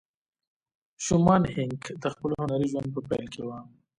شومان 1.03 1.41
هينک 1.53 1.83
د 2.01 2.03
خپل 2.13 2.31
هنري 2.39 2.67
ژوند 2.71 2.89
په 2.95 3.01
پيل 3.09 3.25
کې 3.33 3.41
وه. 3.47 3.57